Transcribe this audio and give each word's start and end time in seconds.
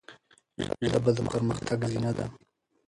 ژبه 0.89 1.11
د 1.15 1.19
پرمختګ 1.31 1.79
زینه 1.91 2.11
ده. 2.17 2.25